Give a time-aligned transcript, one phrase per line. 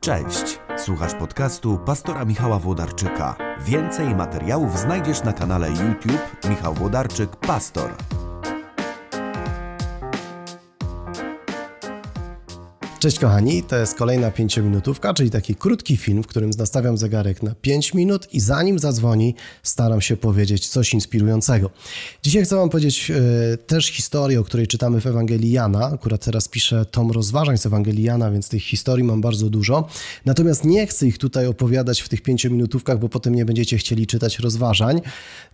[0.00, 3.36] Cześć, słuchasz podcastu pastora Michała Włodarczyka.
[3.60, 7.90] Więcej materiałów znajdziesz na kanale YouTube Michał Włodarczyk Pastor.
[13.00, 17.54] Cześć kochani, to jest kolejna pięciominutówka, czyli taki krótki film, w którym nastawiam zegarek na
[17.54, 21.70] 5 minut i zanim zadzwoni, staram się powiedzieć coś inspirującego.
[22.22, 25.84] Dzisiaj chcę wam powiedzieć e, też historię, o której czytamy w Ewangelii Jana.
[25.86, 29.88] Akurat teraz piszę tom rozważań z Ewangelii Jana, więc tych historii mam bardzo dużo.
[30.24, 34.38] Natomiast nie chcę ich tutaj opowiadać w tych pięciominutówkach, bo potem nie będziecie chcieli czytać
[34.38, 35.00] rozważań.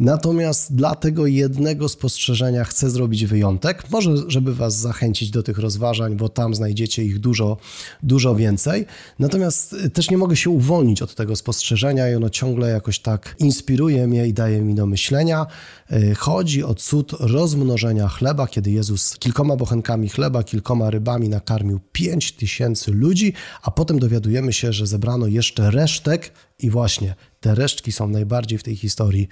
[0.00, 3.90] Natomiast dla tego jednego spostrzeżenia chcę zrobić wyjątek.
[3.90, 7.56] Może, żeby was zachęcić do tych rozważań, bo tam znajdziecie ich dużo dużo,
[8.02, 8.86] dużo więcej.
[9.18, 14.06] Natomiast też nie mogę się uwolnić od tego spostrzeżenia i ono ciągle jakoś tak inspiruje
[14.06, 15.46] mnie i daje mi do myślenia.
[15.90, 22.32] E, chodzi o cud rozmnożenia chleba, kiedy Jezus kilkoma bochenkami chleba, kilkoma rybami nakarmił pięć
[22.32, 23.32] tysięcy ludzi,
[23.62, 28.62] a potem dowiadujemy się, że zebrano jeszcze resztek i właśnie te resztki są najbardziej w
[28.62, 29.28] tej historii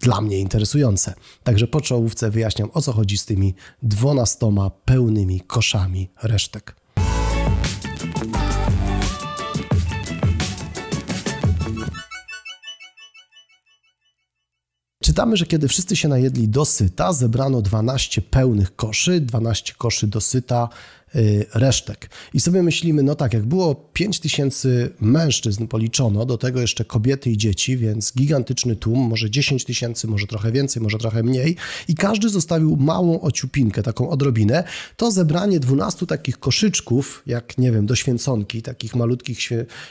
[0.00, 1.14] dla mnie interesujące.
[1.42, 6.83] Także po czołówce wyjaśniam, o co chodzi z tymi dwunastoma pełnymi koszami resztek.
[15.04, 20.68] Czytamy, że kiedy wszyscy się najedli dosyta, zebrano 12 pełnych koszy, 12 koszy dosyta
[21.54, 22.10] resztek.
[22.34, 27.30] I sobie myślimy, no tak, jak było 5 tysięcy mężczyzn policzono, do tego jeszcze kobiety
[27.30, 31.56] i dzieci, więc gigantyczny tłum, może 10 tysięcy, może trochę więcej, może trochę mniej,
[31.88, 34.64] i każdy zostawił małą ociupinkę, taką odrobinę,
[34.96, 39.38] to zebranie 12 takich koszyczków, jak nie wiem, do święconki, takich malutkich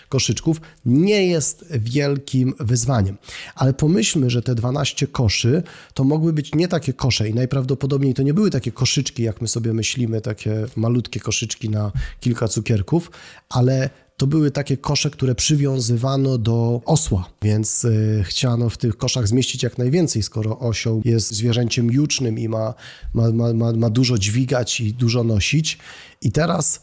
[0.10, 3.18] koszyczków, nie jest wielkim wyzwaniem.
[3.56, 5.64] Ale pomyślmy, że te 12 koszy
[5.94, 9.48] to mogły być nie takie kosze i najprawdopodobniej to nie były takie koszyczki, jak my
[9.48, 13.12] sobie myślimy, takie malutkie malutkie koszyczki na kilka cukierków,
[13.50, 19.28] ale to były takie kosze, które przywiązywano do osła, więc y, chciano w tych koszach
[19.28, 22.74] zmieścić jak najwięcej, skoro osioł jest zwierzęciem jucznym i ma,
[23.14, 25.78] ma, ma, ma dużo dźwigać i dużo nosić.
[26.22, 26.82] I teraz,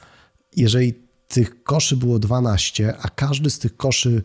[0.56, 0.94] jeżeli
[1.28, 4.22] tych koszy było 12, a każdy z tych koszy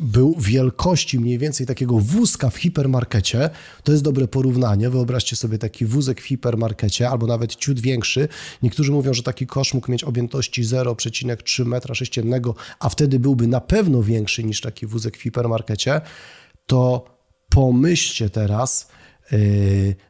[0.00, 3.50] był wielkości mniej więcej takiego wózka w hipermarkecie.
[3.84, 4.90] To jest dobre porównanie.
[4.90, 8.28] Wyobraźcie sobie taki wózek w hipermarkecie, albo nawet ciut większy.
[8.62, 13.60] Niektórzy mówią, że taki kosz mógł mieć objętości 0,3 metra sześciennego, a wtedy byłby na
[13.60, 16.00] pewno większy niż taki wózek w hipermarkecie.
[16.66, 17.04] To
[17.48, 18.88] pomyślcie teraz,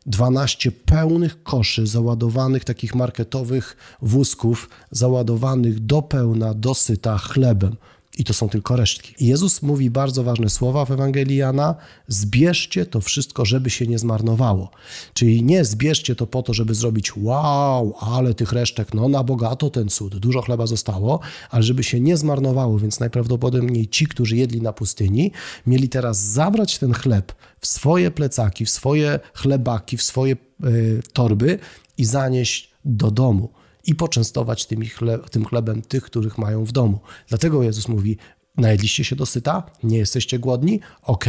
[0.06, 7.76] 12 yy, pełnych koszy załadowanych, takich marketowych wózków, załadowanych do pełna, dosyta chlebem.
[8.18, 9.26] I to są tylko resztki.
[9.26, 11.74] Jezus mówi bardzo ważne słowa w Ewangelii Jana:
[12.08, 14.70] zbierzcie to wszystko, żeby się nie zmarnowało.
[15.14, 19.70] Czyli nie zbierzcie to po to, żeby zrobić wow, ale tych resztek, no na bogato
[19.70, 21.20] ten cud, dużo chleba zostało,
[21.50, 25.32] ale żeby się nie zmarnowało, więc najprawdopodobniej ci, którzy jedli na pustyni,
[25.66, 31.58] mieli teraz zabrać ten chleb w swoje plecaki, w swoje chlebaki, w swoje y, torby
[31.98, 34.91] i zanieść do domu i poczęstować tymi
[35.31, 37.00] tym chlebem tych, których mają w domu.
[37.28, 38.16] Dlatego Jezus mówi,
[38.56, 41.25] najedliście się dosyta, nie jesteście głodni, ok,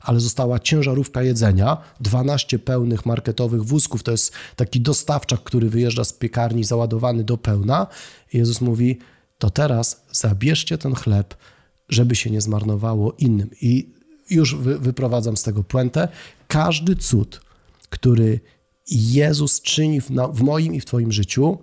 [0.00, 6.12] ale została ciężarówka jedzenia, 12 pełnych marketowych wózków, to jest taki dostawczak, który wyjeżdża z
[6.12, 7.86] piekarni załadowany do pełna.
[8.32, 8.98] Jezus mówi,
[9.38, 11.34] to teraz zabierzcie ten chleb,
[11.88, 13.50] żeby się nie zmarnowało innym.
[13.60, 13.94] I
[14.30, 16.08] już wyprowadzam z tego puentę.
[16.48, 17.40] Każdy cud,
[17.90, 18.40] który
[18.90, 21.58] Jezus czyni w, w moim i w Twoim życiu,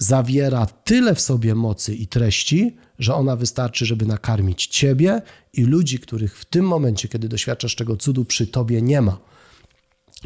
[0.00, 5.22] zawiera tyle w sobie mocy i treści, że ona wystarczy, żeby nakarmić ciebie
[5.52, 9.18] i ludzi, których w tym momencie, kiedy doświadczasz tego cudu, przy tobie nie ma.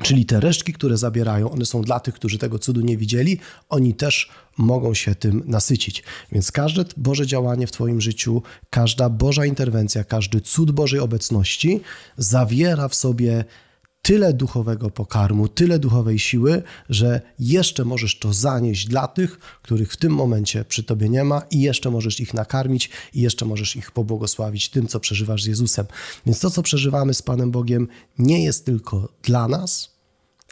[0.02, 3.94] Czyli te resztki, które zabierają, one są dla tych, którzy tego cudu nie widzieli, oni
[3.94, 6.02] też mogą się tym nasycić.
[6.32, 11.80] Więc każde Boże działanie w Twoim życiu, każda Boża interwencja, każdy cud Bożej obecności
[12.16, 13.44] zawiera w sobie
[14.04, 19.96] tyle duchowego pokarmu, tyle duchowej siły, że jeszcze możesz to zanieść dla tych, których w
[19.96, 23.90] tym momencie przy tobie nie ma, i jeszcze możesz ich nakarmić, i jeszcze możesz ich
[23.90, 25.86] pobłogosławić tym, co przeżywasz z Jezusem.
[26.26, 29.90] Więc to, co przeżywamy z Panem Bogiem, nie jest tylko dla nas,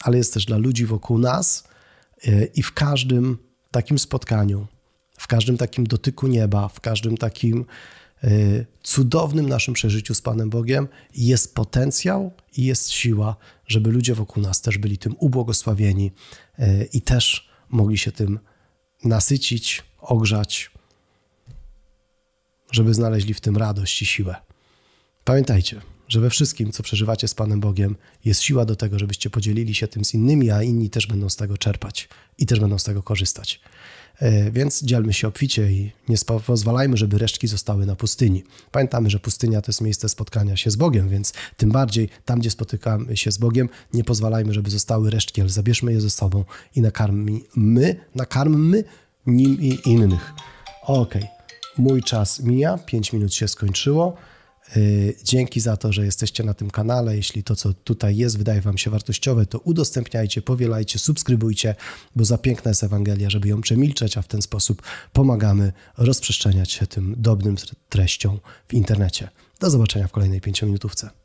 [0.03, 1.65] ale jest też dla ludzi wokół nas
[2.25, 3.39] e, i w każdym
[3.71, 4.67] takim spotkaniu,
[5.19, 7.65] w każdym takim dotyku nieba, w każdym takim
[8.83, 13.37] cudownym naszym przeżyciu z Panem Bogiem jest potencjał i jest siła,
[13.67, 16.13] żeby ludzie wokół nas też byli tym ubłogosławieni
[16.59, 18.39] y, i też mogli się tym
[19.05, 20.71] nasycić, ogrzać,
[22.71, 24.37] żeby znaleźli w tym radość i siłę.
[25.25, 25.81] Pamiętajcie,
[26.13, 29.89] że we wszystkim, co przeżywacie z Panem Bogiem, jest siła do tego, żebyście podzielili się
[29.89, 33.03] tym z innymi, a inni też będą z tego czerpać i też będą z tego
[33.03, 33.61] korzystać.
[34.19, 36.17] E, więc dzielmy się obficie i nie
[36.47, 38.45] pozwalajmy, żeby resztki zostały na pustyni.
[38.73, 42.51] Pamiętamy, że pustynia to jest miejsce spotkania się z Bogiem, więc tym bardziej tam, gdzie
[42.51, 46.45] spotykamy się z Bogiem, nie pozwalajmy, żeby zostały resztki, ale zabierzmy je ze sobą
[46.77, 48.85] i nakarmmy, nakarmmy
[49.27, 50.33] nim i innych.
[50.83, 51.35] Okej, okay.
[51.79, 54.17] mój czas mija, 5 minut się skończyło.
[54.77, 57.17] Y, dzięki za to, że jesteście na tym kanale.
[57.17, 61.75] Jeśli to, co tutaj jest, wydaje Wam się wartościowe, to udostępniajcie, powielajcie, subskrybujcie,
[62.17, 64.83] bo za piękna jest Ewangelia, żeby ją przemilczeć, a w ten sposób
[65.13, 67.57] pomagamy rozprzestrzeniać się tym dobrym
[67.89, 68.39] treściom
[68.69, 69.29] w internecie.
[69.61, 71.22] Do zobaczenia w kolejnej pięciominutówce.